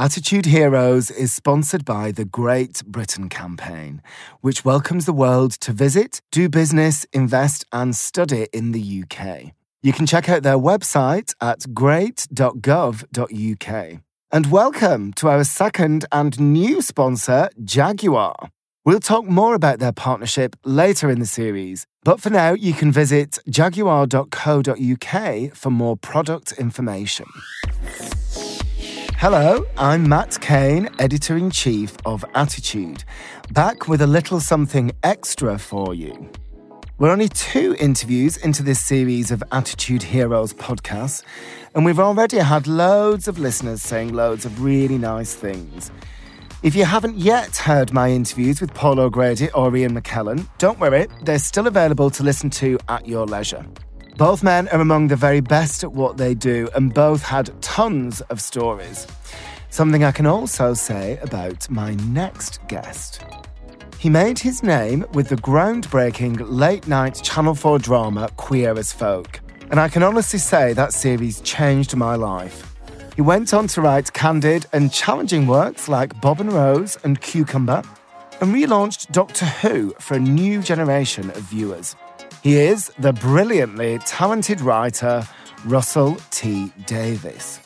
[0.00, 4.00] Attitude Heroes is sponsored by the Great Britain Campaign,
[4.42, 9.54] which welcomes the world to visit, do business, invest, and study in the UK.
[9.82, 14.00] You can check out their website at great.gov.uk.
[14.30, 18.50] And welcome to our second and new sponsor, Jaguar.
[18.84, 22.92] We'll talk more about their partnership later in the series, but for now, you can
[22.92, 27.26] visit jaguar.co.uk for more product information.
[29.20, 33.02] Hello, I'm Matt Cain, editor in chief of Attitude,
[33.50, 36.30] back with a little something extra for you.
[36.98, 41.24] We're only two interviews into this series of Attitude Heroes podcasts,
[41.74, 45.90] and we've already had loads of listeners saying loads of really nice things.
[46.62, 51.08] If you haven't yet heard my interviews with Paul O'Grady or Ian McKellen, don't worry,
[51.24, 53.66] they're still available to listen to at your leisure.
[54.18, 58.20] Both men are among the very best at what they do, and both had tons
[58.22, 59.06] of stories.
[59.70, 63.22] Something I can also say about my next guest.
[64.00, 69.38] He made his name with the groundbreaking late night Channel 4 drama Queer as Folk,
[69.70, 72.74] and I can honestly say that series changed my life.
[73.14, 77.84] He went on to write candid and challenging works like Bob and Rose and Cucumber,
[78.40, 81.94] and relaunched Doctor Who for a new generation of viewers.
[82.42, 85.26] He is the brilliantly talented writer
[85.64, 86.72] Russell T.
[86.86, 87.60] Davies.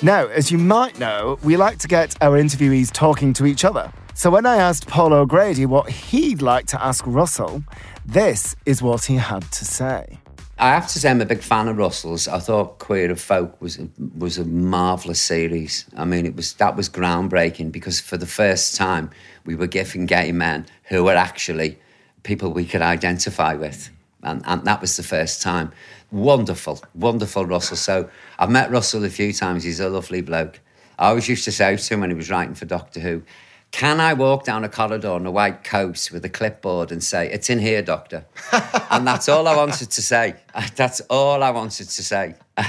[0.00, 3.92] Now, as you might know, we like to get our interviewees talking to each other.
[4.14, 7.62] So when I asked Paul O'Grady what he'd like to ask Russell,
[8.06, 10.18] this is what he had to say.
[10.58, 12.26] I have to say I'm a big fan of Russell's.
[12.26, 13.78] I thought Queer of Folk was
[14.16, 15.86] was a marvelous series.
[15.96, 19.10] I mean, it was that was groundbreaking because for the first time
[19.44, 21.78] we were giving gay men who were actually
[22.22, 23.90] people we could identify with.
[24.22, 25.72] And, and that was the first time.
[26.10, 27.76] Wonderful, wonderful Russell.
[27.76, 29.64] So I've met Russell a few times.
[29.64, 30.60] He's a lovely bloke.
[30.98, 33.22] I always used to say to him when he was writing for Doctor Who,
[33.70, 37.30] can I walk down a corridor in a white coat with a clipboard and say,
[37.30, 38.26] It's in here, Doctor?
[38.90, 40.34] and that's all I wanted to say.
[40.76, 42.34] That's all I wanted to say.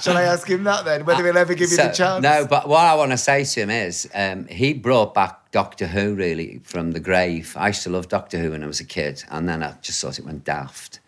[0.00, 1.04] Shall I ask him that then?
[1.04, 2.22] Whether he'll ever give so, you the chance?
[2.22, 5.86] No, but what I want to say to him is um, he brought back Doctor
[5.86, 7.54] Who really from the grave.
[7.56, 10.00] I used to love Doctor Who when I was a kid, and then I just
[10.00, 11.00] thought it went daft,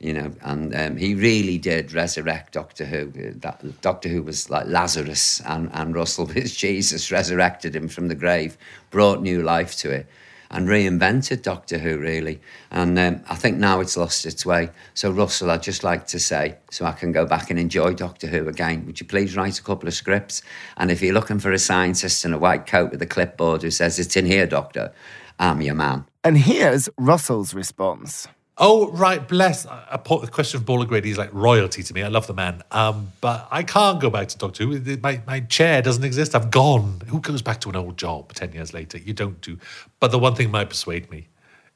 [0.00, 0.32] you know.
[0.42, 3.12] And um, he really did resurrect Doctor Who.
[3.40, 8.14] That, Doctor Who was like Lazarus, and, and Russell was Jesus, resurrected him from the
[8.14, 8.58] grave,
[8.90, 10.06] brought new life to it
[10.52, 12.40] and reinvented Doctor Who, really.
[12.70, 14.70] And um, I think now it's lost its way.
[14.94, 18.26] So, Russell, I'd just like to say, so I can go back and enjoy Doctor
[18.26, 20.42] Who again, would you please write a couple of scripts?
[20.76, 23.70] And if you're looking for a scientist in a white coat with a clipboard who
[23.70, 24.92] says, It's in here, Doctor,
[25.38, 26.06] I'm your man.
[26.22, 28.28] And here's Russell's response.
[28.58, 29.64] Oh, right, bless.
[29.64, 32.02] A, question of Paul O'Grady is like royalty to me.
[32.02, 32.62] I love the man.
[32.70, 34.96] Um, but I can't go back to Doctor Who.
[34.98, 36.34] My, my chair doesn't exist.
[36.34, 37.00] I've gone.
[37.08, 38.98] Who goes back to an old job 10 years later?
[38.98, 39.58] You don't do.
[40.00, 41.28] But the one thing might persuade me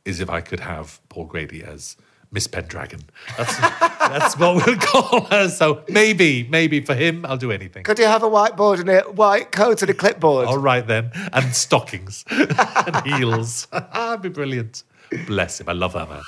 [0.04, 1.96] is if I could have Paul Grady as
[2.30, 3.00] Miss Pendragon.
[3.38, 3.56] That's,
[3.98, 5.48] that's what we'll call her.
[5.48, 7.84] So maybe, maybe for him, I'll do anything.
[7.84, 10.46] Could you have a whiteboard and a white coat and a clipboard?
[10.46, 11.10] All right then.
[11.32, 13.66] And stockings and heels.
[13.72, 14.82] That'd be brilliant.
[15.26, 15.68] Bless him.
[15.68, 16.22] I love that man.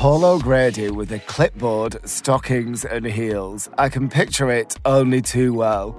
[0.00, 3.68] Paul O'Grady with a clipboard, stockings, and heels.
[3.76, 5.90] I can picture it only too well.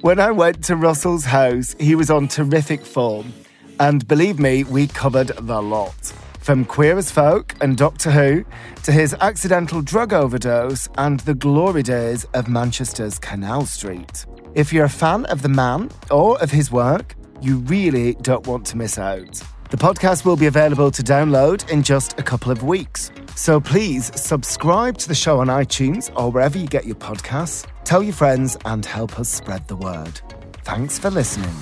[0.00, 3.34] When I went to Russell's house, he was on terrific form.
[3.78, 6.14] And believe me, we covered the lot.
[6.40, 8.42] From Queer as Folk and Doctor Who
[8.84, 14.24] to his accidental drug overdose and the glory days of Manchester's Canal Street.
[14.54, 18.64] If you're a fan of the man or of his work, you really don't want
[18.68, 19.42] to miss out.
[19.68, 23.10] The podcast will be available to download in just a couple of weeks.
[23.36, 27.66] So please subscribe to the show on iTunes or wherever you get your podcasts.
[27.84, 30.20] Tell your friends and help us spread the word.
[30.64, 31.54] Thanks for listening.